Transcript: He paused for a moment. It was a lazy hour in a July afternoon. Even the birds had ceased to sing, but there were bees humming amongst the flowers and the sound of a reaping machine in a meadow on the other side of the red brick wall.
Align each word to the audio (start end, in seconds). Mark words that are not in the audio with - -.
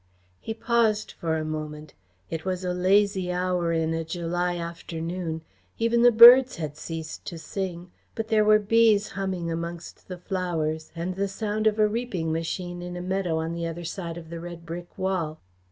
He 0.39 0.55
paused 0.55 1.11
for 1.11 1.37
a 1.37 1.45
moment. 1.45 1.93
It 2.31 2.43
was 2.43 2.63
a 2.65 2.73
lazy 2.73 3.31
hour 3.31 3.71
in 3.71 3.93
a 3.93 4.03
July 4.03 4.57
afternoon. 4.57 5.43
Even 5.77 6.01
the 6.01 6.11
birds 6.11 6.55
had 6.55 6.75
ceased 6.75 7.23
to 7.25 7.37
sing, 7.37 7.91
but 8.15 8.27
there 8.29 8.43
were 8.43 8.57
bees 8.57 9.09
humming 9.09 9.51
amongst 9.51 10.07
the 10.07 10.17
flowers 10.17 10.91
and 10.95 11.13
the 11.13 11.27
sound 11.27 11.67
of 11.67 11.77
a 11.77 11.87
reaping 11.87 12.31
machine 12.33 12.81
in 12.81 12.97
a 12.97 13.01
meadow 13.03 13.37
on 13.37 13.53
the 13.53 13.67
other 13.67 13.85
side 13.85 14.17
of 14.17 14.31
the 14.31 14.39
red 14.39 14.65
brick 14.65 14.97
wall. 14.97 15.39